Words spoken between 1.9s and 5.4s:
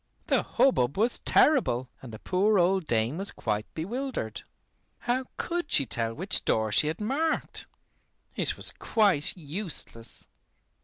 and the poor old dame was quite bewildered. How